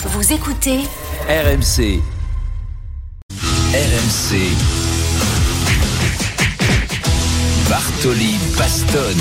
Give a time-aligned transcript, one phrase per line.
[0.00, 0.78] Vous écoutez
[1.28, 2.00] RMC.
[3.74, 4.38] RMC.
[7.68, 9.18] Bartoli Bastone.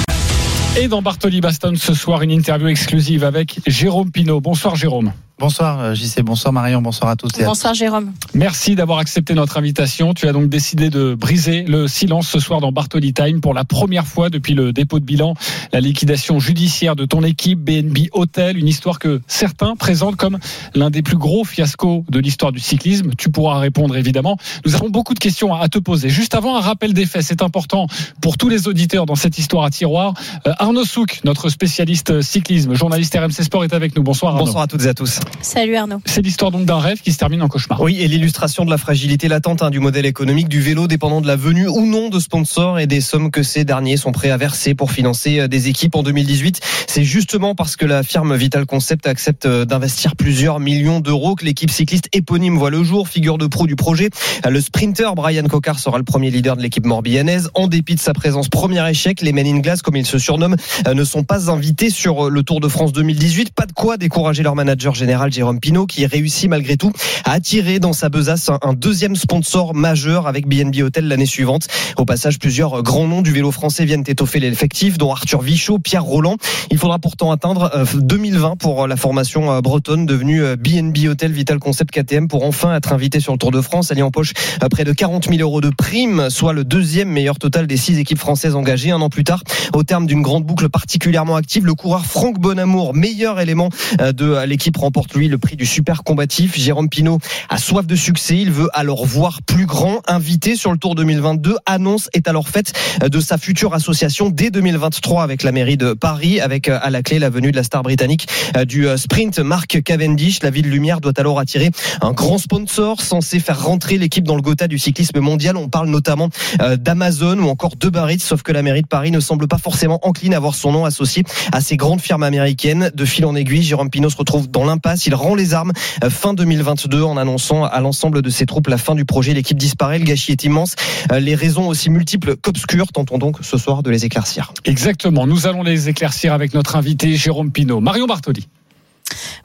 [0.80, 4.40] Et dans Bartoli Baston ce soir, une interview exclusive avec Jérôme Pinault.
[4.40, 5.14] Bonsoir Jérôme.
[5.40, 7.30] Bonsoir euh, JC, bonsoir Marion, bonsoir à tous.
[7.38, 8.12] et à Bonsoir Jérôme.
[8.34, 10.16] Merci d'avoir accepté notre invitation.
[10.16, 13.64] Tu as donc décidé de briser le silence ce soir dans Bartoli Time pour la
[13.64, 15.36] première fois depuis le dépôt de bilan,
[15.74, 20.40] la liquidation judiciaire de ton équipe BNB Hotel, une histoire que certains présentent comme
[20.74, 23.12] l'un des plus gros fiascos de l'histoire du cyclisme.
[23.16, 24.38] Tu pourras répondre évidemment.
[24.66, 26.10] Nous avons beaucoup de questions à te poser.
[26.10, 27.86] Juste avant, un rappel des faits, c'est important
[28.22, 30.16] pour tous les auditeurs dans cette histoire à tiroir.
[30.48, 34.02] Euh, Arnaud Souk, notre spécialiste cyclisme, journaliste RMC Sport, est avec nous.
[34.02, 34.46] Bonsoir Arnaud.
[34.46, 35.20] Bonsoir à toutes et à tous.
[35.42, 36.02] Salut Arnaud.
[36.06, 37.80] C'est l'histoire donc d'un rêve qui se termine en cauchemar.
[37.82, 41.28] Oui, et l'illustration de la fragilité latente hein, du modèle économique du vélo dépendant de
[41.28, 44.38] la venue ou non de sponsors et des sommes que ces derniers sont prêts à
[44.38, 46.60] verser pour financer euh, des équipes en 2018.
[46.88, 51.46] C'est justement parce que la firme Vital Concept accepte euh, d'investir plusieurs millions d'euros que
[51.46, 54.10] l'équipe cycliste éponyme voit le jour, figure de pro du projet.
[54.46, 57.50] Euh, Le sprinter Brian Cocard sera le premier leader de l'équipe morbihanaise.
[57.54, 60.58] En dépit de sa présence premier échec, les Men in Glass, comme ils se surnomment,
[60.92, 63.54] ne sont pas invités sur le Tour de France 2018.
[63.54, 66.92] Pas de quoi décourager leur manager général Jérôme Pinault qui réussit malgré tout
[67.26, 71.68] à attirer dans sa besace un, deuxième sponsor majeur avec BNB Hotel l'année suivante.
[71.98, 76.04] Au passage, plusieurs grands noms du vélo français viennent étoffer l'effectif, dont Arthur Vichot, Pierre
[76.04, 76.38] Roland.
[76.72, 81.08] Il faudra pourtant atteindre euh, 2020 pour euh, la formation euh, bretonne devenue euh, BNB
[81.10, 83.92] Hotel Vital Concept KTM pour enfin être invité sur le Tour de France.
[83.92, 87.38] Elle y empoche euh, près de 40 000 euros de primes, soit le deuxième meilleur
[87.40, 89.44] total des six équipes françaises engagées un an plus tard.
[89.74, 93.70] Au terme d'une grande boucle particulièrement active, le coureur Franck Bonamour, meilleur élément
[94.02, 96.58] euh, de euh, l'équipe, remporte lui le prix du super combatif.
[96.58, 97.20] Jérôme Pinault
[97.50, 98.38] a soif de succès.
[98.38, 100.02] Il veut alors voir plus grand.
[100.08, 105.24] Invité sur le Tour 2022, annonce est alors faite de sa future association dès 2023
[105.24, 107.84] avec la mairie de Paris, avec euh, à la clé la venue de la star
[107.84, 110.44] britannique euh, du euh, sprint, Mark Cavendish.
[110.44, 114.42] La ville lumière doit alors attirer un grand sponsor censé faire rentrer l'équipe dans le
[114.42, 115.58] Gotha du cyclisme mondial.
[115.58, 116.30] On parle notamment
[116.78, 120.00] d'Amazon ou encore de Barritz, sauf que la mairie de Paris ne semble pas forcément
[120.04, 122.92] encline à voir son nom associé à ces grandes firmes américaines.
[122.94, 124.97] De fil en aiguille, Jérôme Pinault se retrouve dans l'impasse.
[125.06, 125.72] Il rend les armes
[126.04, 129.34] euh, fin 2022 en annonçant à l'ensemble de ses troupes la fin du projet.
[129.34, 130.76] L'équipe disparaît, le gâchis est immense.
[131.12, 132.88] Euh, Les raisons aussi multiples qu'obscures.
[132.92, 134.54] Tentons donc ce soir de les éclaircir.
[134.66, 135.28] Exactement.
[135.28, 137.82] Nous allons les éclaircir avec notre invité Jérôme Pinault.
[137.82, 138.48] Marion Bartoli.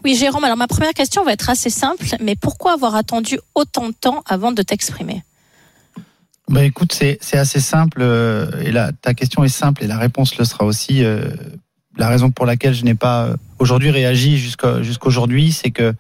[0.05, 3.89] Oui Jérôme, alors ma première question va être assez simple, mais pourquoi avoir attendu autant
[3.89, 5.23] de temps avant de t'exprimer?
[6.49, 9.97] Bah écoute, c'est c'est assez simple euh, et là ta question est simple et la
[9.99, 11.05] réponse le sera aussi.
[11.05, 11.29] euh,
[11.97, 15.95] la raison pour laquelle je n'ai pas euh, aujourd'hui réagi jusqu'à jusqu'aujourd'hui, c'est que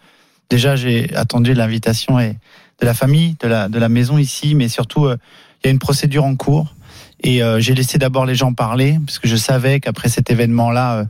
[0.50, 2.36] déjà j'ai attendu l'invitation et
[2.80, 5.16] de la famille, de la de la maison ici, mais surtout euh,
[5.62, 6.74] il y a une procédure en cours
[7.22, 10.94] et euh, j'ai laissé d'abord les gens parler parce que je savais qu'après cet événement-là,
[10.94, 11.04] euh,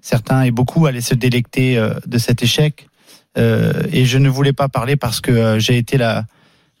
[0.00, 2.88] certains et beaucoup allaient se délecter euh, de cet échec
[3.36, 6.24] Euh, et je ne voulais pas parler parce que j'ai été la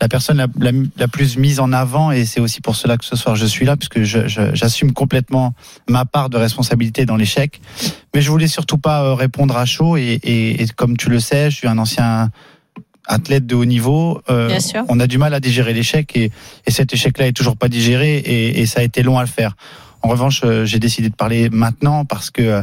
[0.00, 3.04] la personne la, la, la plus mise en avant et c'est aussi pour cela que
[3.04, 5.54] ce soir je suis là puisque j'assume complètement
[5.88, 7.60] ma part de responsabilité dans l'échec.
[8.14, 11.18] Mais je voulais surtout pas euh, répondre à chaud et, et, et comme tu le
[11.20, 12.30] sais, je suis un ancien
[13.06, 14.20] athlète de haut niveau.
[14.30, 14.84] Euh, Bien sûr.
[14.88, 16.30] On a du mal à digérer l'échec et,
[16.66, 19.28] et cet échec-là est toujours pas digéré et, et ça a été long à le
[19.28, 19.56] faire.
[20.02, 22.62] En revanche, euh, j'ai décidé de parler maintenant parce que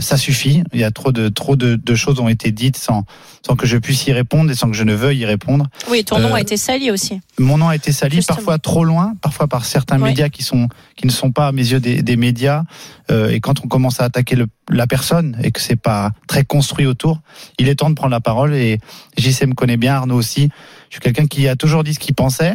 [0.00, 0.62] ça suffit.
[0.72, 3.04] Il y a trop de trop de, de choses ont été dites sans
[3.46, 5.66] sans que je puisse y répondre et sans que je ne veuille y répondre.
[5.90, 7.20] Oui, ton nom Euh, a été sali aussi.
[7.38, 8.36] Mon nom a été sali Justement.
[8.36, 10.10] parfois trop loin, parfois par certains Oui.
[10.10, 12.64] médias qui sont qui ne sont pas à mes yeux des, des médias.
[13.10, 16.44] Euh, et quand on commence à attaquer le, la personne et que c'est pas très
[16.44, 17.20] construit autour,
[17.58, 18.54] il est temps de prendre la parole.
[18.54, 18.78] Et
[19.18, 20.50] JC me connaît bien, Arnaud aussi.
[20.90, 22.54] Je suis quelqu'un qui a toujours dit ce qu'il pensait.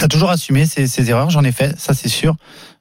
[0.00, 2.34] T'as toujours assumé ses, ses erreurs, j'en ai fait, ça c'est sûr.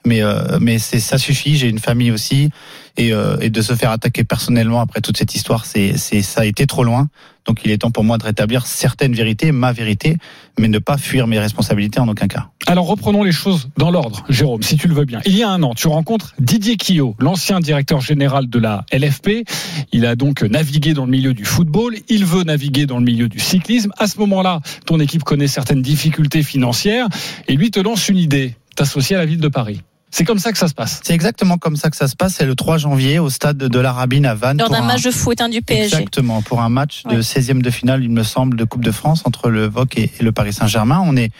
[0.05, 1.55] Mais euh, mais ça suffit.
[1.55, 2.49] J'ai une famille aussi
[2.97, 6.45] et, euh, et de se faire attaquer personnellement après toute cette histoire, c'est ça a
[6.45, 7.07] été trop loin.
[7.47, 10.17] Donc il est temps pour moi de rétablir certaines vérités, ma vérité,
[10.59, 12.49] mais ne pas fuir mes responsabilités en aucun cas.
[12.67, 15.21] Alors reprenons les choses dans l'ordre, Jérôme, si tu le veux bien.
[15.25, 19.43] Il y a un an, tu rencontres Didier Quillot, l'ancien directeur général de la LFP.
[19.91, 23.27] Il a donc navigué dans le milieu du football, il veut naviguer dans le milieu
[23.27, 23.91] du cyclisme.
[23.97, 27.07] À ce moment-là, ton équipe connaît certaines difficultés financières
[27.47, 29.81] et lui te lance une idée, t'associer à la ville de Paris.
[30.13, 30.99] C'est comme ça que ça se passe.
[31.03, 32.35] C'est exactement comme ça que ça se passe.
[32.35, 34.57] C'est le 3 janvier au stade de la Rabine à Vannes.
[34.57, 35.83] Lors pour d'un un- match de foot hein, du PSG.
[35.85, 37.21] Exactement, pour un match de Ouais.
[37.21, 40.23] 16e de finale, il me semble, de Coupe de France entre le VOC et, et
[40.23, 41.01] le Paris Saint-Germain.
[41.05, 41.31] On est,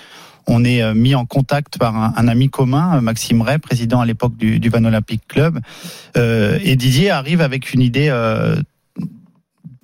[0.48, 4.00] on est euh, mis en contact par un, un ami commun, euh, Maxime Ray, président
[4.00, 5.60] à l'époque du, du Van Olympique Club.
[6.16, 8.56] Euh, et Didier arrive avec une idée euh,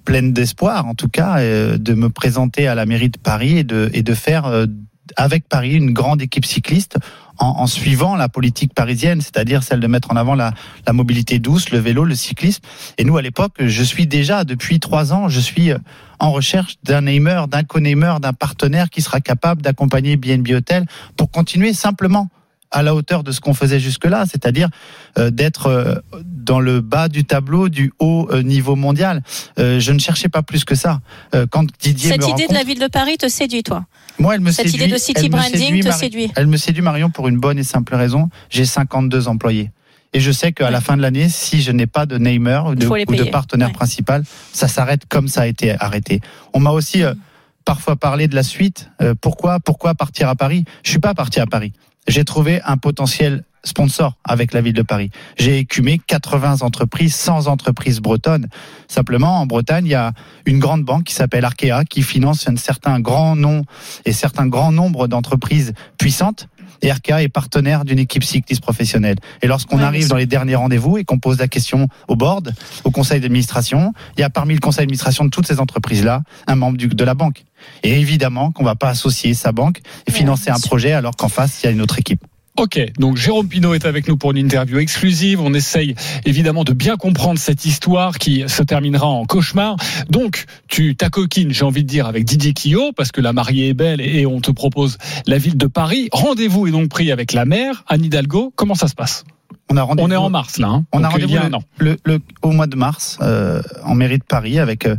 [0.06, 3.64] pleine d'espoir, en tout cas, euh, de me présenter à la mairie de Paris et
[3.66, 4.66] de, et de faire euh,
[5.16, 6.98] avec Paris une grande équipe cycliste
[7.40, 10.54] en, suivant la politique parisienne, c'est-à-dire celle de mettre en avant la,
[10.92, 12.62] mobilité douce, le vélo, le cyclisme.
[12.98, 15.78] Et nous, à l'époque, je suis déjà, depuis trois ans, je suis euh,
[16.20, 21.30] en recherche d'un namer, d'un co-namer, d'un partenaire qui sera capable d'accompagner BNB Hotel pour
[21.30, 22.30] continuer simplement
[22.72, 24.70] à la hauteur de ce qu'on faisait jusque-là, c'est-à-dire
[25.18, 29.22] euh, d'être euh, dans le bas du tableau du haut euh, niveau mondial.
[29.58, 31.00] Je ne cherchais pas plus que ça.
[31.52, 33.86] Quand Didier Cette me idée de la ville de Paris te séduit, toi?
[34.20, 34.84] Moi, elle me Cette séduit.
[34.86, 36.32] idée de city branding séduit, te Marie- séduit?
[36.36, 38.30] Elle me séduit Marion pour une bonne et simple raison.
[38.50, 39.72] J'ai 52 employés.
[40.14, 42.76] Et je sais qu'à la fin de l'année, si je n'ai pas de namer ou
[42.76, 43.74] de, ou partenaire Ouais.
[43.74, 44.24] principal,
[44.54, 46.22] ça s'arrête comme ça a été arrêté.
[46.54, 47.14] On m'a aussi euh,
[47.66, 48.90] parfois parlé de la suite.
[49.22, 50.64] Pourquoi, pourquoi partir à Paris?
[50.84, 51.74] Je suis pas parti à Paris.
[52.08, 55.10] J'ai trouvé un potentiel sponsor avec la ville de Paris.
[55.38, 58.48] J'ai écumé 80 entreprises, 100 entreprises bretonnes.
[58.88, 60.14] Simplement, en Bretagne, il y a
[60.46, 63.64] une grande banque qui s'appelle Arkea qui finance un certain grand nom
[64.06, 66.48] et certains grands nombres d'entreprises puissantes.
[66.82, 69.18] Et Arkea est partenaire d'une équipe cycliste professionnelle.
[69.42, 72.54] Et lorsqu'on Ouais, arrive dans les derniers rendez-vous et qu'on pose la question au board,
[72.84, 76.56] au conseil d'administration, il y a parmi le conseil d'administration de toutes ces entreprises-là un
[76.56, 77.44] membre de la banque.
[77.84, 81.62] Et évidemment qu'on va pas associer sa banque et financer un projet alors qu'en face,
[81.62, 82.22] il y a une autre équipe.
[82.60, 85.40] Ok, donc Jérôme Pinault est avec nous pour une interview exclusive.
[85.40, 85.94] On essaye
[86.26, 89.76] évidemment de bien comprendre cette histoire qui se terminera en cauchemar.
[90.10, 93.74] Donc, tu t'acoquines, j'ai envie de dire, avec Didier Quillot, parce que la mariée est
[93.76, 96.10] belle et on te propose la ville de Paris.
[96.12, 98.52] Rendez-vous est donc pris avec la maire, Anne Hidalgo.
[98.56, 99.24] Comment ça se passe?
[99.70, 100.08] On a rendez-vous.
[100.08, 100.70] On est en mars là.
[100.70, 100.86] hein.
[100.94, 101.36] On a rendez-vous
[101.78, 104.96] le, le- le- au mois de mars euh, en mairie de Paris avec euh,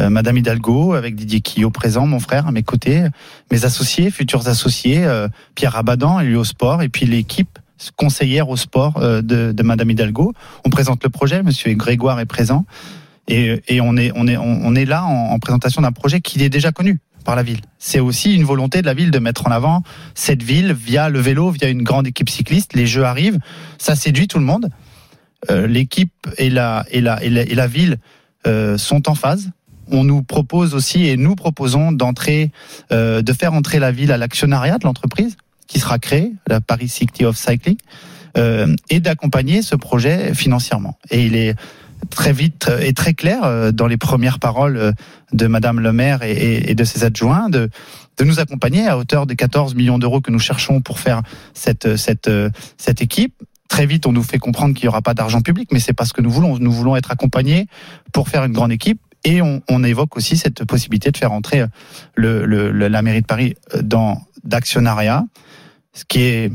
[0.00, 3.04] euh, Madame Hidalgo, avec Didier Quillot présent, mon frère à mes côtés,
[3.50, 7.58] mes associés, futurs associés, euh, Pierre Abadan, élu au sport, et puis l'équipe
[7.96, 10.32] conseillère au sport euh, de, de Madame Hidalgo.
[10.64, 12.64] On présente le projet, Monsieur Grégoire est présent,
[13.26, 17.42] et, on est là en, en présentation d'un projet qui est déjà connu par la
[17.42, 17.60] ville.
[17.78, 19.82] C'est aussi une volonté de la ville de mettre en avant
[20.14, 22.74] cette ville via le vélo, via une grande équipe cycliste.
[22.74, 23.38] Les jeux arrivent,
[23.76, 24.70] ça séduit tout le monde.
[25.50, 26.84] Euh, l'équipe et la,
[27.66, 27.98] ville
[28.78, 29.50] sont en phase.
[29.90, 32.50] On nous propose aussi et nous proposons d'entrer,
[32.92, 35.36] euh, de faire entrer la ville à l'actionnariat de l'entreprise
[35.66, 37.76] qui sera créée, la Paris City of Cycling,
[38.36, 40.98] euh, et d'accompagner ce projet financièrement.
[41.10, 41.54] Et il est
[42.10, 44.92] très vite et très clair euh, dans les premières paroles euh,
[45.32, 47.68] de Madame le maire et, de ses adjoints de,
[48.16, 51.22] de nous accompagner à hauteur des 14 millions d'euros que nous cherchons pour faire
[51.54, 53.34] cette, cette équipe
[53.68, 56.06] très vite, on nous fait comprendre qu'il n'y aura pas d'argent public, mais c'est pas
[56.06, 56.58] ce que nous voulons.
[56.58, 57.66] Nous voulons être accompagnés
[58.12, 58.98] pour faire une grande équipe.
[59.24, 61.64] Et on, évoque aussi cette possibilité de faire entrer
[62.16, 65.24] la mairie de Paris dans d'actionnariat,
[65.92, 66.52] ce qui est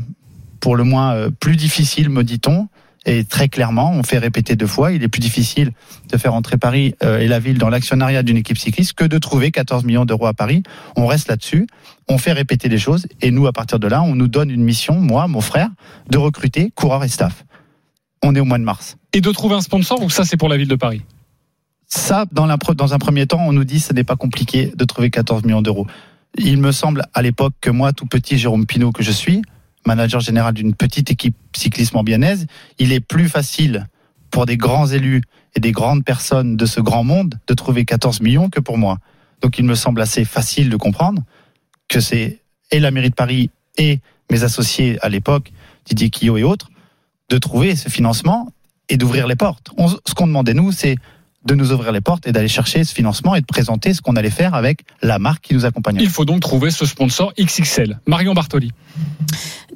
[0.60, 2.68] pour le moins euh, plus difficile, me dit-on.
[3.06, 5.72] Et très clairement, on fait répéter deux fois, il est plus difficile
[6.10, 9.18] de faire entrer Paris euh, et la ville dans l'actionnariat d'une équipe cycliste que de
[9.18, 10.62] trouver 14 millions d'euros à Paris.
[10.96, 11.66] On reste là-dessus,
[12.08, 14.64] on fait répéter les choses, et nous, à partir de là, on nous donne une
[14.64, 15.68] mission, moi, mon frère,
[16.08, 17.44] de recruter coureurs et staff.
[18.22, 18.96] On est au mois de mars.
[19.12, 21.02] Et de trouver un sponsor ou ça c'est pour la ville de Paris?
[21.96, 25.10] Ça, dans, un premier temps, on nous dit que ce n'est pas compliqué de trouver
[25.10, 25.86] 14 millions d'euros.
[26.36, 29.42] Il me semble à l'époque que moi, tout petit Jérôme Pinault que je suis,
[29.86, 32.46] manager général d'une petite équipe cyclisme ambianaise,
[32.80, 33.86] il est plus facile
[34.32, 35.22] pour des grands élus
[35.54, 38.98] et des grandes personnes de ce grand monde de trouver 14 millions que pour moi.
[39.40, 41.22] Donc il me semble assez facile de comprendre
[41.88, 42.40] que c'est
[42.72, 44.00] et la mairie de Paris et
[44.32, 45.52] mes associés à l'époque,
[45.86, 46.70] Didier Quillot et autres,
[47.28, 48.52] de trouver ce financement
[48.88, 49.70] et d'ouvrir les portes.
[50.06, 50.96] Ce qu'on demandait nous, c'est
[51.44, 54.16] de nous ouvrir les portes et d'aller chercher ce financement et de présenter ce qu'on
[54.16, 56.02] allait faire avec la marque qui nous accompagnait.
[56.02, 58.00] Il faut donc trouver ce sponsor XXL.
[58.06, 58.72] Marion Bartoli.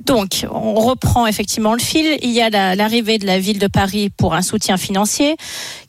[0.04, 2.18] Donc, on reprend effectivement le fil.
[2.22, 5.36] Il y a la- l'arrivée de la ville de Paris pour un soutien financier,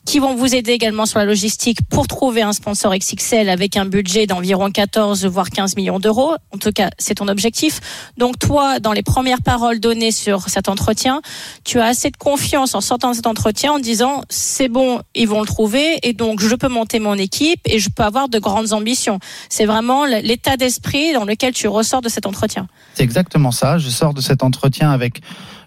[0.04, 3.84] qui vont vous aider également sur la logistique pour trouver un sponsor XXL avec un
[3.86, 6.34] budget d'environ 14 voire 15 millions d'euros.
[6.52, 7.80] En tout cas, c'est ton objectif.
[8.16, 11.22] Donc, toi, dans les premières paroles données sur cet entretien,
[11.64, 15.28] tu as assez de confiance en sortant de cet entretien en disant c'est bon, ils
[15.28, 18.38] vont le trouver et donc je peux monter mon équipe et je peux avoir de
[18.38, 19.18] grandes ambitions.
[19.48, 22.66] C'est vraiment l'état d'esprit dans lequel tu ressors de cet entretien.
[22.94, 23.78] C'est exactement ça.
[23.78, 25.20] Je sors de cet entretien avec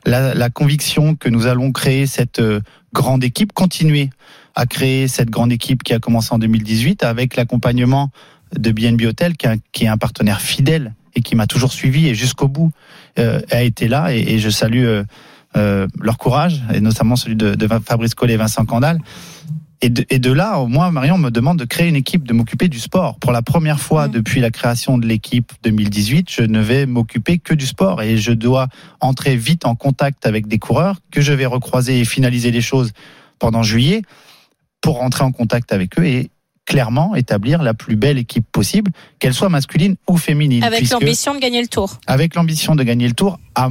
[0.06, 2.62] la, conviction que nous allons créer cette euh,
[2.94, 4.10] grande équipe, continuer
[4.56, 8.10] à créer cette grande équipe qui a commencé en 2018 avec l'accompagnement
[8.58, 12.48] de BNB Hotel, qui, est un- partenaire fidèle et qui m'a toujours suivi et jusqu'au
[12.48, 12.72] bout
[13.20, 14.14] euh, a été là.
[14.14, 14.86] Et, je salue
[15.56, 19.00] euh, leur courage, et notamment celui de, de Fabrice Collet et Vincent Candal.
[19.84, 22.70] Et de, et de là, moi, Marion me demande de créer une équipe, de m'occuper
[22.70, 23.20] du sport.
[23.20, 27.54] Pour la première fois depuis la création de l'équipe 2018, je ne vais m'occuper que
[27.54, 28.68] du sport et je dois
[29.02, 32.92] entrer vite en contact avec des coureurs que je vais recroiser et finaliser les choses
[33.40, 34.04] pendant juillet
[34.80, 36.30] pour rentrer en contact avec eux et
[36.66, 40.64] clairement établir la plus belle équipe possible, qu'elle soit masculine ou féminine.
[40.64, 42.00] Avec l'ambition de gagner le tour.
[42.08, 43.68] avec l'ambition de gagner le tour à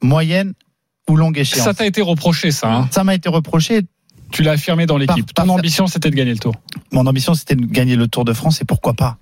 [0.00, 0.52] moyenne
[1.08, 1.64] ou longue échéance.
[1.64, 2.72] Ça t'a été reproché, ça.
[2.72, 2.88] hein?
[2.92, 3.82] Ça m'a été reproché.
[4.30, 5.32] Tu l'as affirmé dans l'équipe.
[5.34, 6.54] Ton ambition, c'était de gagner le tour.
[6.92, 9.18] Mon ambition, c'était de gagner le Tour de France et pourquoi pas?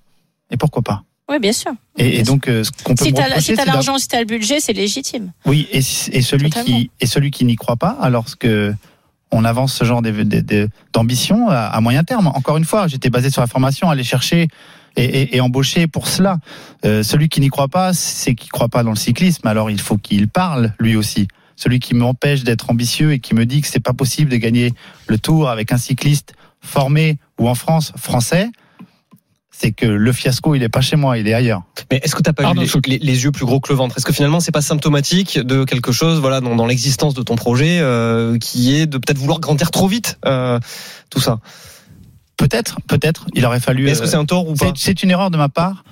[0.51, 1.03] Et pourquoi pas?
[1.29, 1.73] Oui, bien sûr.
[1.97, 4.61] Et, et donc, euh, ce qu'on peut Si t'as si l'argent, si t'as le budget,
[4.61, 5.33] c'est légitime.
[5.47, 6.79] Oui, et, et celui Totalement.
[6.79, 8.75] qui et celui qui n'y croit pas, alors que
[9.31, 10.03] on avance ce genre
[10.93, 12.29] d'ambition à, à moyen terme.
[12.29, 14.49] Encore une fois, j'étais basé sur la formation, aller chercher
[14.97, 16.39] et, et, et embaucher pour cela.
[16.85, 19.47] Euh, celui qui n'y croit pas, c'est qu'il croit pas dans le cyclisme.
[19.49, 21.27] Alors il faut qu'il parle lui aussi.
[21.57, 24.73] Celui qui m'empêche d'être ambitieux et qui me dit que c'est pas possible de gagner
[25.07, 28.49] le Tour avec un cycliste formé ou en France français,
[29.57, 31.63] c'est que le fiasco il est pas chez moi, il est ailleurs.
[31.93, 32.87] Mais est-ce que t'as pas eu les, Souk.
[32.89, 33.97] les- les yeux plus gros que le ventre?
[33.97, 37.37] Est-ce que finalement c'est pas symptomatique de quelque chose, voilà, dans, dans l'existence de ton
[37.37, 40.59] projet, euh, qui est de peut-être vouloir grandir trop vite, euh,
[41.09, 41.39] tout ça?
[42.37, 43.89] Peut-être, peut-être, il aurait fallu.
[43.89, 44.73] Est-ce que euh, c'est un tort ou pas?
[44.75, 45.85] C'est- C'est une erreur de ma part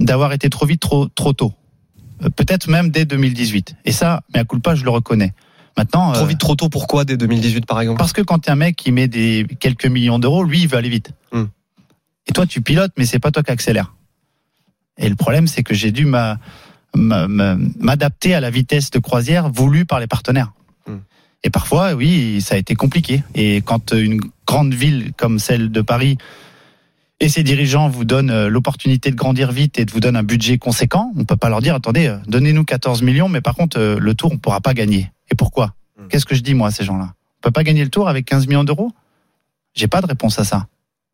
[0.00, 1.52] d'avoir été trop vite, trop, trop tôt.
[2.22, 3.76] Euh, Peut-être même dès 2018.
[3.84, 5.32] Et ça, mais à coup pas, je le reconnais.
[5.76, 6.68] Maintenant, Trop euh, vite, trop tôt.
[6.68, 7.98] Pourquoi dès 2018 par exemple?
[7.98, 10.88] parce que quand un mec qui met des quelques millions d'euros, lui, il veut aller
[10.88, 11.10] vite.
[11.32, 11.46] Hmm.
[12.28, 13.94] Et toi, tu pilotes, mais c'est pas toi qui accélère.
[14.98, 16.38] Et le problème, c'est que j'ai dû m'a-
[16.94, 20.52] m'a- m'a- m'adapter à la vitesse de croisière voulue par les partenaires.
[20.86, 20.98] Hmm.
[21.42, 23.24] Et parfois, oui, ça a été compliqué.
[23.34, 26.16] Et quand une grande ville comme celle de Paris
[27.20, 30.22] et ses dirigeants vous donnent euh, l'opportunité de grandir vite et de vous donnent un
[30.22, 33.78] budget conséquent, on peut pas leur dire attendez, euh, donnez-nous 14 millions, mais par contre
[33.78, 35.10] euh, le tour on pourra pas gagner.
[35.30, 36.08] Et pourquoi Hmm.
[36.08, 38.24] Qu'est-ce que je dis moi à ces gens-là On peut pas gagner le tour avec
[38.26, 38.90] 15 millions d'euros
[39.74, 40.66] J'ai pas de réponse à ça.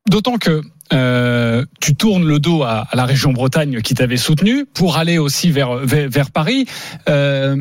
[0.09, 4.65] D'autant que euh, tu tournes le dos à, à la région Bretagne qui t'avait soutenu
[4.65, 6.67] pour aller aussi vers vers, vers Paris.
[7.09, 7.57] Euh,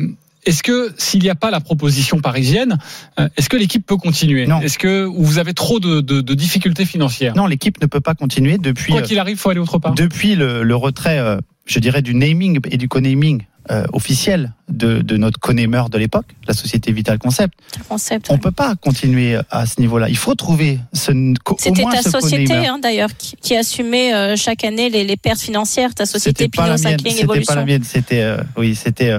[0.46, 2.78] est-ce que s'il n'y a pas la proposition parisienne,
[3.18, 4.46] euh, est-ce que l'équipe peut continuer?
[4.46, 4.60] Non.
[4.60, 7.34] Est-ce que ou vous avez trop de, de, de difficultés financières?
[7.36, 9.94] Non, l'équipe ne peut pas continuer depuis Quoi euh, qu'il arrive, faut aller autre part.
[9.94, 15.02] depuis le, le retrait, euh, je dirais, du naming et du co-naming euh, officiel de,
[15.02, 17.52] de notre co-namer de l'époque, la société Vital Concept.
[17.88, 18.28] Concept.
[18.30, 20.08] On peut pas continuer à ce niveau-là.
[20.08, 21.12] Il faut trouver ce
[21.58, 25.40] C'était ta ce société, hein, d'ailleurs, qui, qui assumait euh, chaque année les, les pertes
[25.40, 25.94] financières.
[25.94, 26.78] Ta société mienne.
[26.78, 27.54] Cycling C'était pas Evolution.
[27.56, 27.84] la mienne.
[27.84, 29.18] C'était euh, oui, c'était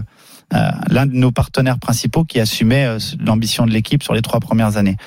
[0.52, 4.78] l'un de nos partenaires principaux qui assumait euh, l'ambition de l'équipe sur les trois premières
[4.78, 4.98] années.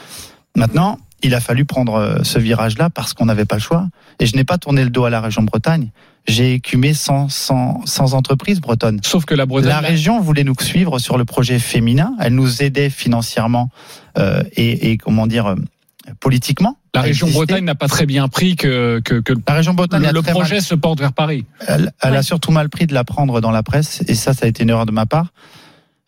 [0.56, 3.88] Maintenant, il a fallu prendre euh, ce virage-là parce qu'on n'avait pas le choix.
[4.20, 5.90] Et je n'ai pas tourné le dos à la région Bretagne.
[6.26, 9.00] J'ai écumé 100, 100, 100 entreprises bretonnes.
[9.02, 9.70] Sauf que la Bretagne.
[9.70, 12.14] La région voulait nous suivre sur le projet féminin.
[12.20, 13.70] Elle nous aidait financièrement
[14.18, 15.56] euh, et, et comment dire euh,
[16.20, 16.78] politiquement.
[16.94, 17.46] La région exister.
[17.46, 20.60] Bretagne n'a pas très bien pris que, que, que La région Bretagne le, mal projet
[20.60, 21.44] se porte vers Paris.
[21.66, 22.16] Elle, elle Ouais.
[22.18, 24.62] a surtout mal pris de la prendre dans la presse, et ça, ça a été
[24.62, 25.32] une erreur de ma part.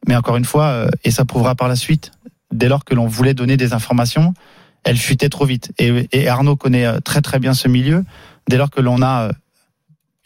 [0.07, 2.13] Mais encore une fois, euh, et ça prouvera par la suite,
[2.53, 4.35] dès lors que l'on voulait donner des informations,
[4.85, 5.73] elle fuitait trop vite.
[5.79, 8.05] Et, et Arnaud connaît euh, très très bien ce milieu.
[8.49, 9.33] Dès lors que l'on a euh,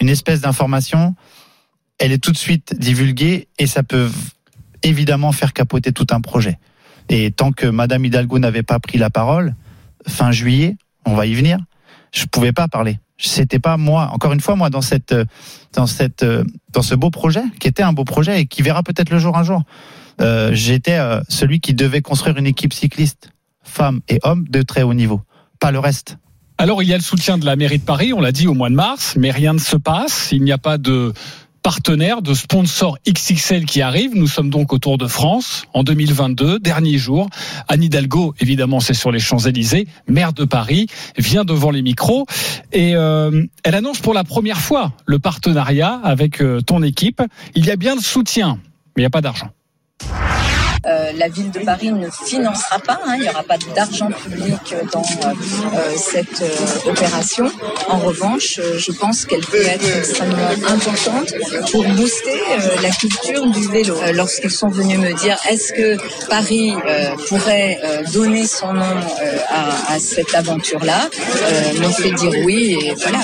[0.00, 1.14] une espèce d'information,
[1.98, 4.10] elle est tout de suite divulguée et ça peut
[4.82, 6.58] évidemment faire capoter tout un projet.
[7.10, 9.54] Et tant que Madame Hidalgo n'avait pas pris la parole,
[10.06, 11.58] fin juillet, on va y venir,
[12.12, 12.98] je pouvais pas parler.
[13.18, 14.08] C'était pas moi.
[14.12, 15.14] Encore une fois, moi, dans cette,
[15.74, 16.24] dans cette,
[16.72, 19.36] dans ce beau projet, qui était un beau projet et qui verra peut-être le jour
[19.36, 19.64] un jour.
[20.20, 23.30] Euh, J'étais euh, celui qui devait construire une équipe cycliste,
[23.62, 25.20] femmes et hommes, de très haut niveau,
[25.58, 26.16] pas le reste.
[26.58, 28.54] Alors, il y a le soutien de la mairie de Paris, on l'a dit au
[28.54, 30.28] mois de mars, mais rien ne se passe.
[30.30, 31.12] Il n'y a pas de
[31.62, 34.14] partenaire, de sponsor XXL qui arrive.
[34.14, 37.28] Nous sommes donc au Tour de France en 2022, dernier jour.
[37.68, 40.86] Anne Hidalgo, évidemment, c'est sur les Champs-Élysées, maire de Paris,
[41.16, 42.26] vient devant les micros
[42.72, 47.22] et euh, elle annonce pour la première fois le partenariat avec euh, ton équipe.
[47.54, 48.58] Il y a bien le soutien,
[48.96, 49.50] mais il n'y a pas d'argent.
[50.86, 54.74] Euh, la ville de Paris ne financera pas, hein, il n'y aura pas d'argent public
[54.92, 57.50] dans euh, cette euh, opération.
[57.88, 61.34] En revanche, je pense qu'elle peut être extrêmement importante
[61.70, 62.40] pour booster
[62.82, 63.96] la culture du vélo.
[64.14, 65.96] Lorsqu'ils sont venus me dire est-ce que
[66.28, 66.74] Paris
[67.28, 67.78] pourrait
[68.12, 69.00] donner son nom
[69.48, 71.08] à, cette aventure-là,
[71.80, 73.20] m'ont fait dire oui et voilà.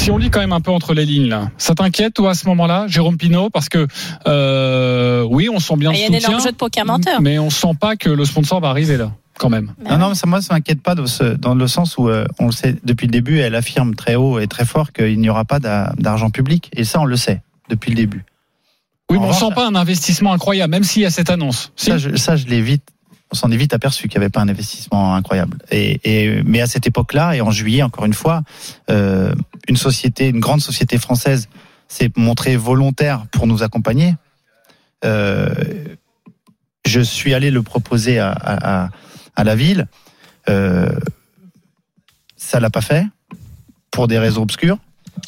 [0.00, 2.34] Si on lit quand même un peu entre les lignes là, ça t'inquiète toi à
[2.34, 3.86] ce moment-là, Jérôme Pinault, parce que
[4.26, 6.86] euh, oui, on sent bien Il y a le un énorme soutien, jeu de poker
[6.86, 7.20] menteur.
[7.20, 9.74] mais on sent pas que le sponsor va arriver là, quand même.
[9.78, 9.98] Mais Non, ouais.
[9.98, 12.46] non, mais ça, moi, ça m'inquiète pas dans, ce- dans le sens où, euh, on
[12.46, 15.44] le sait depuis le début, elle affirme très haut et très fort qu'il n'y aura
[15.44, 16.70] pas d'a- d'argent public.
[16.74, 18.24] Et ça, on le sait depuis le début.
[19.10, 21.28] Oui, En mais on revanche, sent pas un investissement incroyable, même s'il y a cette
[21.28, 21.72] annonce.
[21.76, 21.90] Si.
[21.90, 22.84] Ça, je, ça, je l'ai vite.
[23.32, 25.58] On s'en est vite aperçu qu'il n'y avait pas un investissement incroyable.
[25.70, 28.42] Et, et mais à cette époque-là, et en juillet, encore une fois,
[28.90, 29.32] euh,
[29.68, 31.48] une société, une grande société française,
[31.88, 34.14] s'est montrée volontaire pour nous accompagner.
[35.04, 35.52] Euh,
[36.86, 38.90] je suis allé le proposer à, à, à-
[39.36, 39.86] à la ville.
[40.48, 40.90] Euh,
[42.36, 43.04] ça l'a pas fait.
[43.90, 44.78] pour des raisons obscures.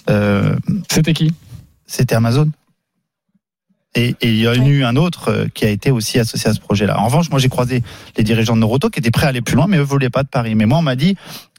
[0.09, 0.57] Euh,
[0.91, 1.35] C'était qui?
[1.87, 2.49] C'était Amazon.
[3.95, 6.55] Et, et il y a eu un autre euh, qui a été aussi associé à
[6.55, 6.99] ce projet-là.
[6.99, 7.83] En revanche, moi j'ai croisé
[8.17, 10.23] les dirigeants de Noroto qui étaient prêts à aller plus loin, mais eux voulaient pas
[10.23, 10.55] de Paris.
[10.55, 11.17] Mais moi on m'a dit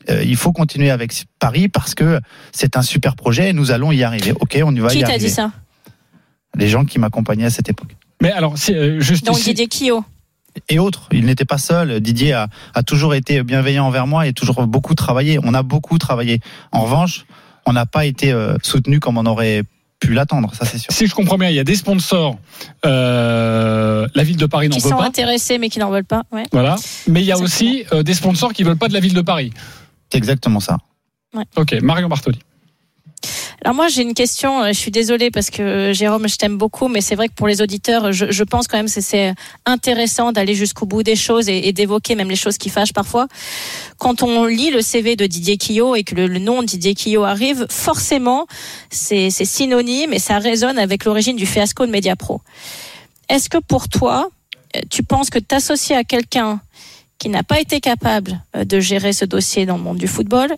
[0.09, 2.19] euh, il faut continuer avec Paris parce que
[2.51, 4.33] c'est un super projet et nous allons y arriver.
[4.39, 5.51] Ok, on y va Qui t'a dit ça?
[6.57, 7.95] Les gens qui m'accompagnaient à cette époque.
[8.21, 10.03] Mais alors, si, euh, juste Donc Didier Quillot.
[10.69, 11.99] Et autres, il n'était pas seul.
[11.99, 15.39] Didier a, a toujours été bienveillant envers moi et toujours beaucoup travaillé.
[15.43, 16.41] On a beaucoup travaillé.
[16.71, 17.25] En revanche,
[17.65, 19.63] on n'a pas été soutenu comme on aurait
[20.07, 20.91] pu l'attendre, ça c'est sûr.
[20.91, 22.37] si je comprends bien, il y a des sponsors.
[22.85, 25.05] euh, la ville de Paris n'en Qui veut sont pas.
[25.05, 26.23] intéressés mais qui n'en veulent pas.
[26.31, 26.43] Ouais.
[26.51, 26.75] Voilà.
[27.07, 27.45] Mais il y a Exactement.
[27.71, 29.51] aussi euh, des sponsors qui veulent pas de la ville de Paris.
[30.11, 30.77] C'est exactement ça.
[31.55, 32.39] Ok, Marion Bartoli.
[33.65, 36.57] Alors moi j'ai une question, euh, je suis désolée parce que euh, Jérôme je t'aime
[36.57, 39.33] beaucoup mais c'est vrai que pour les auditeurs je, je pense quand même que c'est
[39.65, 43.27] intéressant d'aller jusqu'au bout des choses et, et d'évoquer même les choses qui fâchent parfois.
[43.97, 46.93] Quand on lit le CV de Didier Quillot et que le, le nom de Didier
[46.93, 48.47] Quillot arrive, forcément
[48.89, 52.41] c'est synonyme et ça résonne avec l'origine du fiasco de Mediapro.
[53.29, 54.27] Est-ce que pour toi
[54.75, 56.59] euh, tu penses que t'associer à quelqu'un
[57.17, 60.49] qui n'a pas été capable de gérer ce dossier dans le monde du football,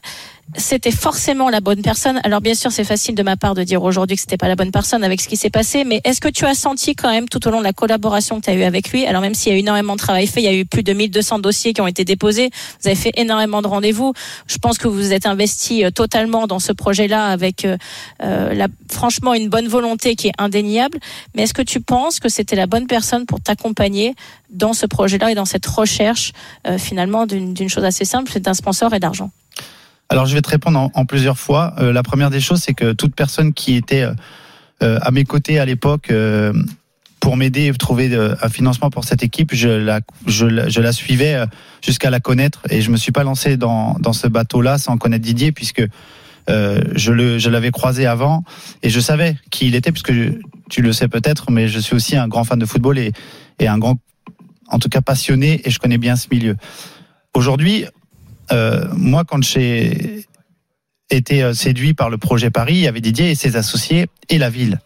[0.57, 2.19] c'était forcément la bonne personne.
[2.23, 4.55] Alors bien sûr, c'est facile de ma part de dire aujourd'hui que c'était pas la
[4.55, 7.27] bonne personne avec ce qui s'est passé, mais est-ce que tu as senti quand même
[7.27, 9.51] tout au long de la collaboration que tu as eu avec lui, alors même s'il
[9.51, 11.73] y a eu énormément de travail fait, il y a eu plus de 1200 dossiers
[11.73, 12.49] qui ont été déposés,
[12.81, 14.13] vous avez fait énormément de rendez-vous.
[14.47, 17.77] Je pense que vous vous êtes investi euh, totalement dans ce projet-là avec euh,
[18.23, 20.99] euh, la, franchement une bonne volonté qui est indéniable.
[21.35, 24.15] Mais est-ce que tu penses que c'était la bonne personne pour t'accompagner
[24.51, 26.31] dans ce projet-là et dans cette recherche
[26.77, 29.31] finalement d'une chose assez simple, c'est d'un sponsor et d'argent
[30.09, 31.73] Alors je vais te répondre en, plusieurs fois.
[31.79, 34.13] Euh, la première des choses, c'est que toute personne qui était euh,
[34.83, 36.53] euh, à mes côtés à l'époque euh,
[37.19, 40.79] pour m'aider et trouver euh, un financement pour cette équipe, je la, je, la- je
[40.79, 41.45] la suivais euh,
[41.83, 45.23] jusqu'à la connaître et je me suis pas lancé dans, dans ce bateau-là sans connaître
[45.23, 45.83] Didier puisque
[46.47, 48.43] je le je l'avais croisé avant
[48.83, 50.13] et je savais qui il était puisque
[50.69, 53.13] tu le sais peut-être, mais je suis aussi un grand fan de football et,
[53.57, 53.97] et un grand,
[54.67, 56.55] en tout cas passionné et je connais bien ce milieu.
[57.33, 57.85] Aujourd'hui,
[58.51, 60.25] euh, moi, quand j'ai
[61.09, 64.37] été euh, séduit par le projet Paris, il y avait Didier et ses associés et
[64.37, 64.79] la ville.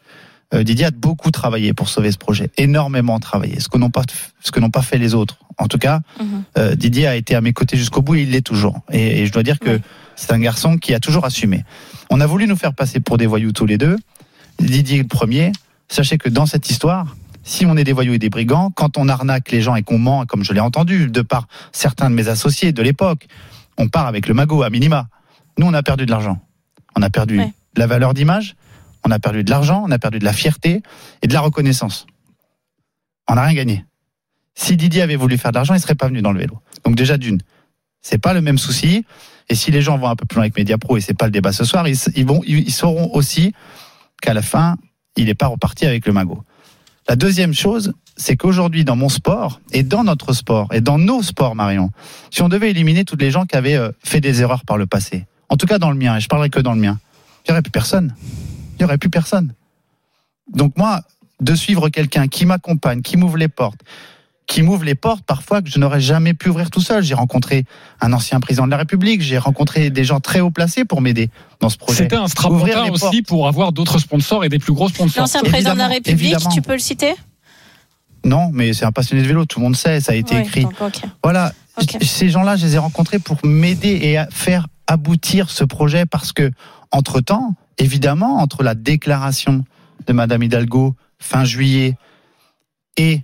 [0.54, 4.02] Euh, Didier a beaucoup travaillé pour sauver ce projet, énormément travaillé, ce que n'ont pas
[4.42, 5.38] ce que n'ont pas fait les autres.
[5.58, 6.44] En tout cas, Mhm.
[6.58, 8.82] euh, Didier a été à mes côtés jusqu'au bout et il l'est toujours.
[8.92, 9.80] Et, et je dois dire que
[10.16, 11.64] c'est un garçon qui a toujours assumé.
[12.10, 13.96] On a voulu nous faire passer pour des voyous tous les deux.
[14.60, 15.52] Didier le premier.
[15.88, 17.16] Sachez que dans cette histoire,
[17.50, 19.98] si on est des voyous et des brigands, quand on arnaque les gens et qu'on
[19.98, 23.26] ment, comme je l'ai entendu de par certains de mes associés de l'époque,
[23.78, 25.08] on part avec le magot à minima.
[25.58, 26.40] Nous, on a perdu de l'argent.
[26.96, 27.54] On a perdu Ouais.
[27.76, 28.56] de la valeur d'image,
[29.04, 30.84] on a perdu de l'argent, on a perdu de la fierté
[31.24, 32.06] et de la reconnaissance.
[33.28, 33.86] On n'a rien gagné.
[34.54, 36.60] Si Didier avait voulu faire de l'argent, il serait pas venu dans le vélo.
[36.86, 37.40] Donc déjà d'une,
[38.02, 39.06] c'est pas le même souci.
[39.50, 41.32] Et si les gens vont un peu plus loin avec Mediapro, et c'est pas le
[41.32, 43.54] débat ce soir, ils, ils vont, ils, ils sauront aussi
[44.22, 44.76] qu'à la fin,
[45.16, 46.44] il n'est pas reparti avec le magot.
[47.10, 51.24] La deuxième chose, c'est qu'aujourd'hui, dans mon sport, et dans notre sport, et dans nos
[51.24, 51.90] sports, Marion,
[52.30, 54.86] si on devait éliminer toutes les gens qui avaient euh, fait des erreurs par le
[54.86, 57.00] passé, en tout cas dans le mien, et je parlerai que dans le mien,
[57.44, 58.14] il n'y aurait plus personne.
[58.74, 59.56] Il n'y aurait plus personne.
[60.54, 61.02] Donc moi,
[61.42, 63.82] de suivre quelqu'un qui m'accompagne, qui m'ouvre les portes,
[64.50, 67.04] qui m'ouvre les portes parfois que je n'aurais jamais pu ouvrir tout seul.
[67.04, 67.66] J'ai rencontré
[68.02, 71.30] un ancien président de la République, j'ai rencontré des gens très haut placés pour m'aider
[71.60, 72.04] dans ce projet.
[72.04, 75.22] C'était un strapontin aussi pour avoir d'autres sponsors et des plus gros sponsors.
[75.22, 76.50] L'ancien président de la République, évidemment.
[76.50, 77.14] tu peux le citer?
[78.26, 80.42] Non, mais c'est un passionné de vélo, tout le monde sait, ça a été Ouais,
[80.42, 80.64] écrit.
[80.64, 81.02] donc, ok.
[81.24, 81.54] Voilà,
[82.02, 86.34] ces gens-là, je les ai rencontrés pour m'aider et à faire aboutir ce projet parce
[86.34, 86.50] que,
[86.92, 89.64] entre-temps, évidemment, entre la déclaration
[90.08, 91.96] de Madame Hidalgo fin juillet
[92.98, 93.22] et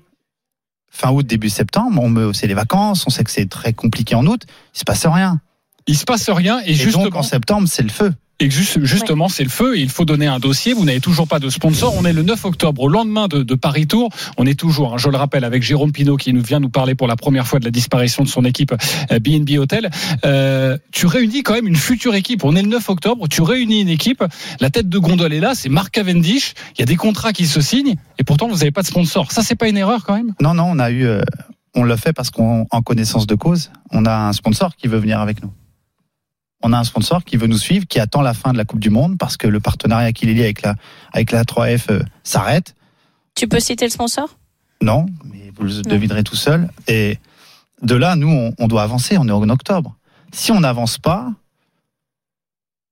[0.96, 4.16] fin août, début septembre, on me, c'est les vacances, on sait que c'est très compliqué
[4.16, 5.42] en août, il se passe rien.
[5.88, 8.14] Il se passe rien et, Et, justement, donc, en septembre, c'est le feu.
[8.40, 9.78] Et juste- justement c'est le feu.
[9.78, 10.74] et Il faut donner un dossier.
[10.74, 11.94] Vous n'avez toujours pas de sponsor.
[11.98, 14.10] On est le 9 octobre, au lendemain de, de Paris Tour.
[14.38, 16.96] On est toujours, hein, je le rappelle, avec Jérôme Pinault qui nous vient nous parler
[16.96, 18.74] pour la première fois de la disparition de son équipe
[19.12, 19.90] euh, BNB Hotel.
[20.26, 22.44] Euh, tu réunis quand même une future équipe.
[22.44, 23.28] On est le 9 octobre.
[23.28, 24.24] Tu réunis une équipe.
[24.60, 25.54] La tête de gondole est là.
[25.56, 26.54] C'est Marc Cavendish.
[26.76, 29.32] Il y a des contrats qui se signent et pourtant vous n'avez pas de sponsor.
[29.32, 30.34] Ça c'est pas une erreur quand même?
[30.42, 31.22] Non, non, on a eu, euh,
[31.76, 34.98] on l'a fait parce qu'en en connaissance de cause, on a un sponsor qui veut
[34.98, 35.52] venir avec nous.
[36.64, 38.80] On a un sponsor qui veut nous suivre, qui attend la fin de la Coupe
[38.80, 40.76] du Monde parce que le partenariat qu'il est lié avec la,
[41.14, 42.76] avec la 3F euh, s'arrête.
[43.36, 44.38] Tu peux citer le sponsor?
[44.82, 46.70] Non, mais vous le devinerez tout seul.
[46.88, 47.20] Et
[47.82, 49.18] de là, nous, on, on doit avancer.
[49.18, 49.96] On est en octobre.
[50.32, 51.32] Si on n'avance pas,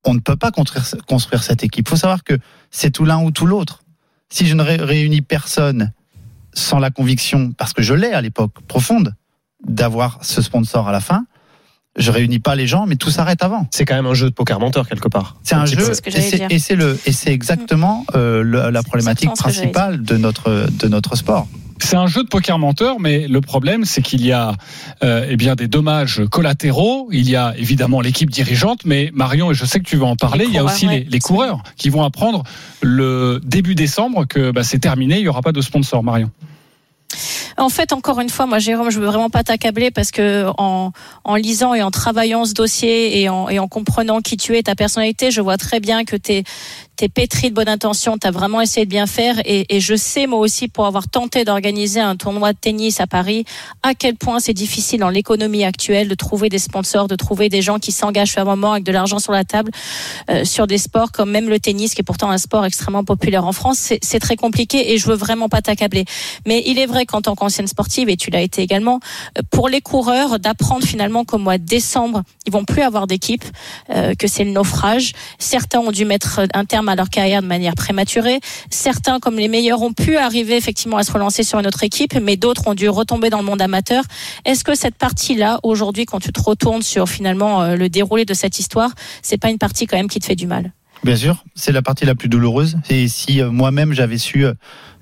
[0.06, 1.88] on ne peut pas construire, construire cette équipe.
[1.88, 2.38] Il faut savoir que
[2.72, 3.84] c'est tout l'un ou tout l'autre.
[4.30, 5.94] Si je ne ré- réunis personne
[6.54, 9.16] sans la conviction, parce que je l'ai à l'époque profonde,
[9.66, 11.26] d'avoir ce sponsor à la fin,
[11.96, 13.68] je réunis pas les gens, mais tout s'arrête avant.
[13.72, 15.36] C'est quand même un jeu de poker menteur quelque part.
[15.44, 19.30] C'est un jeu ce que et c'est- le et c'est exactement euh, le- la problématique
[19.34, 21.48] principale de notre de notre sport.
[21.80, 24.54] C'est un jeu de poker menteur, mais le problème, c'est qu'il y a
[25.04, 27.10] euh, eh bien des dommages collatéraux.
[27.12, 30.16] Il y a évidemment l'équipe dirigeante, mais Marion, et je sais que tu vas en
[30.16, 31.00] parler, il y a aussi ouais.
[31.00, 32.44] les, les coureurs qui vont apprendre
[32.82, 36.32] le début décembre que bah, c'est terminé, il n'y aura pas de sponsor, Marion.
[37.58, 40.92] En fait, encore une fois, moi, Jérôme, je veux vraiment pas t'accabler parce que en,
[41.24, 44.64] en lisant et en travaillant ce dossier et en, et en comprenant qui tu es,
[44.64, 46.16] ta personnalité, je vois très bien que
[46.96, 50.28] t'es pétri de bonne intention, t'as vraiment essayé de bien faire et, et je sais
[50.28, 53.46] moi aussi pour avoir tenté d'organiser un tournoi de tennis à Paris
[53.82, 57.62] à quel point c'est difficile dans l'économie actuelle de trouver des sponsors, de trouver des
[57.62, 59.72] gens qui s'engagent un moment avec de l'argent sur la table
[60.30, 63.46] euh, sur des sports comme même le tennis qui est pourtant un sport extrêmement populaire
[63.46, 63.80] en France.
[63.80, 66.06] C'est c'est très compliqué et je veux vraiment pas t'accabler.
[66.46, 69.00] Mais il est vrai qu'en tant qu'ancienne sportive, et tu l'as été également,
[69.38, 73.44] euh, pour les coureurs, d'apprendre finalement qu'au mois de décembre, ils vont plus avoir d'équipe,
[73.90, 75.14] euh, que c'est le naufrage.
[75.40, 78.40] Certains ont dû mettre un terme à leur carrière de manière prématurée.
[78.70, 82.16] Certains, comme les meilleurs, ont pu arriver effectivement à se relancer sur une autre équipe,
[82.22, 84.04] mais d'autres ont dû retomber dans le monde amateur.
[84.46, 88.34] Est-ce que cette partie-là, aujourd'hui, quand tu te retournes sur finalement euh, le déroulé de
[88.34, 88.92] cette histoire,
[89.22, 90.72] c'est pas une partie quand même qui te fait du mal?
[91.04, 92.78] Bien sûr, c'est la partie la plus douloureuse.
[92.90, 94.54] Et si euh, moi-même j'avais su euh,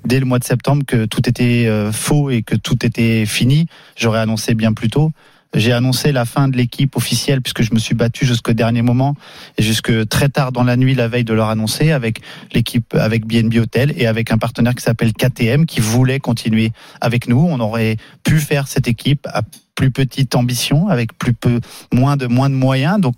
[0.06, 4.20] dès le mois de septembre que tout était faux et que tout était fini, j'aurais
[4.20, 5.12] annoncé bien plus tôt.
[5.54, 9.16] J'ai annoncé la fin de l'équipe officielle puisque je me suis battu jusqu'au dernier moment
[9.58, 12.22] et jusque très tard dans la nuit la veille de leur annoncer avec
[12.54, 17.28] l'équipe avec BNB Hotel et avec un partenaire qui s'appelle KTM qui voulait continuer avec
[17.28, 17.46] nous.
[17.50, 19.28] On aurait pu faire cette équipe
[19.76, 21.60] plus petite ambition avec plus peu
[21.94, 23.00] moins de moins de moyens.
[23.00, 23.16] Donc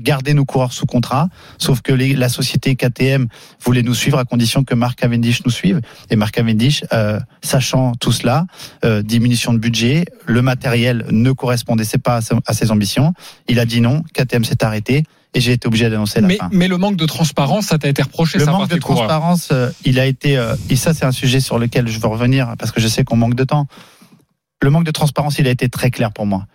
[0.00, 1.28] garder nos coureurs sous contrat.
[1.58, 3.28] Sauf que les- la société KTM
[3.62, 5.80] voulait nous suivre à condition que Mark Cavendish nous suive.
[6.10, 8.46] Et Mark Cavendish euh, sachant tout cela
[8.84, 13.12] euh, diminution de budget le matériel ne correspondait pas à, ses ambitions.
[13.48, 16.48] Il a dit non KTM s'est arrêté et j'ai été obligé d'annoncer la Mais, fin.
[16.52, 19.70] mais le manque de transparence, ça t'a été reproché, le ça, manque de transparence, euh,
[19.84, 22.72] il a été, euh, et ça c'est un sujet sur lequel je veux revenir parce
[22.72, 23.66] que je sais qu'on manque de temps.
[24.62, 26.46] Le manque de transparence, il a été très clair pour moi.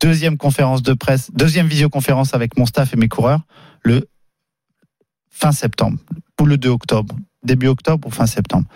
[0.00, 3.40] Deuxième conférence de presse, deuxième visioconférence avec mon staff et mes coureurs,
[3.82, 4.08] le
[5.28, 5.98] fin septembre
[6.40, 8.68] ou le 2 octobre, début octobre ou fin septembre.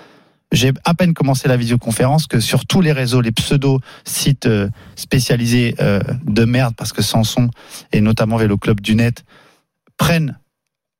[0.51, 4.69] J'ai à peine commencé la visioconférence que sur tous les réseaux, les pseudo sites euh,
[4.97, 7.49] spécialisés euh, de merde, parce que Samson
[7.93, 9.25] et notamment Vélo Club du Net
[9.97, 10.39] prennent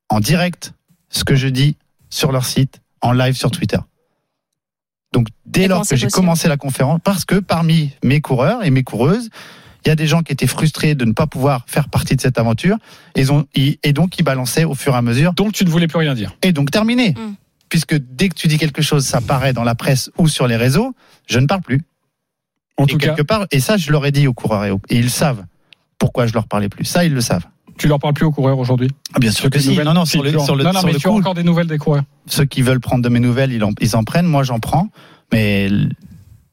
[0.09, 0.73] en direct
[1.11, 1.77] ce que je dis
[2.09, 3.79] sur leur site, en live sur Twitter.
[5.13, 8.65] Donc dès Et lors comment que j'ai commencé la conférence, parce que parmi mes coureurs
[8.65, 9.29] et mes coureuses,
[9.85, 12.21] il y a des gens qui étaient frustrés de ne pas pouvoir faire partie de
[12.21, 12.77] cette aventure,
[13.17, 13.47] et, ont-
[13.93, 16.35] donc ils balançaient au fur et à mesure, Donc tu ne voulais plus rien dire.
[16.43, 17.11] et donc terminé.
[17.11, 17.35] Mm.
[17.69, 20.57] Puisque dès que tu dis quelque chose, ça paraît dans la presse ou sur les
[20.57, 20.95] réseaux,
[21.27, 21.81] je ne parle plus.
[22.79, 24.71] En et tout cas, quelque part, et ça je leur ai dit aux coureurs, et,
[24.71, 25.45] aux- et ils savent
[25.99, 26.85] pourquoi je leur parlais plus.
[26.85, 27.47] Ça ils le savent.
[27.79, 28.89] Tu leur parles plus aux coureurs aujourd'hui.
[29.15, 29.71] Ah, bien sûr que si.
[29.71, 31.35] nouvelles Non, non, sur le, sur le, non, non, sur mais le tu as encore
[31.35, 32.03] des nouvelles des coureurs.
[32.27, 34.27] ceux qui veulent prendre de mes nouvelles, ils en, ils en prennent.
[34.27, 34.89] Moi, j'en prends.
[35.33, 35.69] Mais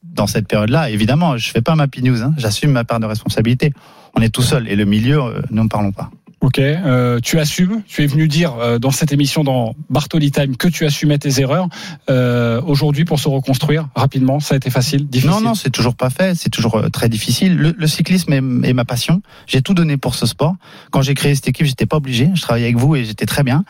[0.03, 2.21] dans cette période-là, évidemment, je fais pas ma news.
[2.21, 2.33] Hein.
[2.37, 3.73] J'assume ma part de responsabilité.
[4.15, 4.67] On est tout seul.
[4.67, 6.09] Et le milieu, euh, nous ne parlons pas.
[6.41, 7.81] Ok, euh, tu assumes.
[7.85, 11.41] Tu es venu dire euh, dans cette émission dans Bartoli Time que tu assumais tes
[11.41, 11.67] erreurs.
[12.09, 15.31] Euh, Aujourd'hui, pour se reconstruire rapidement, ça a été facile, difficile?
[15.31, 16.35] Non, non, c'est toujours pas fait.
[16.35, 17.57] C'est toujours euh, très difficile.
[17.57, 19.21] Le, cyclisme est, ma passion.
[19.47, 20.55] J'ai tout donné pour ce sport.
[20.91, 22.29] Quand j'ai créé cette équipe, j'étais pas obligé.
[22.33, 23.65] Je travaillais avec vous et j'étais très bien.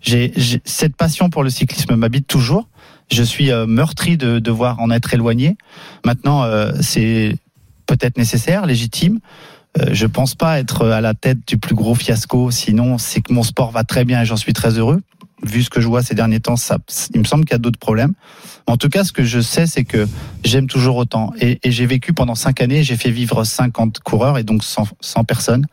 [0.00, 0.32] J'ai-
[0.64, 2.68] cette passion pour le cyclisme m'habite toujours.
[3.10, 5.56] Je suis euh, meurtri de devoir en être éloigné.
[6.04, 7.36] Maintenant, euh, c'est
[7.86, 9.18] peut-être nécessaire, légitime.
[9.80, 12.50] Euh, je pense pas être à la tête du plus gros fiasco.
[12.50, 15.00] Sinon, c'est que mon sport va très bien et j'en suis très heureux.
[15.42, 16.78] Vu ce que je vois ces derniers temps, ça,
[17.14, 18.14] il me semble qu'il y a d'autres problèmes.
[18.66, 20.06] En tout cas, ce que je sais, c'est que
[20.44, 21.32] j'aime toujours autant.
[21.40, 25.24] Et, j'ai vécu pendant cinq années, j'ai fait vivre 50 coureurs et donc 100, 100
[25.24, 25.66] personnes.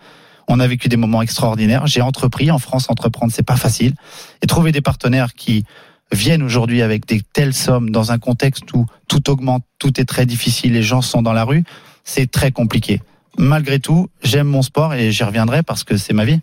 [0.47, 1.85] On a vécu des moments extraordinaires.
[1.85, 2.49] J'ai entrepris.
[2.49, 3.93] En France, entreprendre, c'est pas facile.
[4.41, 5.65] Et trouver des partenaires qui
[6.11, 10.25] viennent aujourd'hui avec des telles sommes dans un contexte où tout augmente, tout est très
[10.25, 11.63] difficile, les gens sont dans la rue,
[12.03, 13.01] c'est très compliqué.
[13.37, 16.39] Malgré tout, j'aime mon sport et j'y reviendrai parce que c'est ma vie.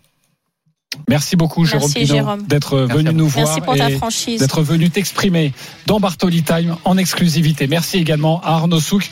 [1.09, 2.43] Merci beaucoup, Merci, Jérôme Jérôme.
[2.47, 4.39] d'être venu nous voir Merci pour ta et franchise.
[4.39, 5.53] d'être venu t'exprimer
[5.85, 7.67] dans Bartoli Time en exclusivité.
[7.67, 9.03] Merci également à Arnaud Souk.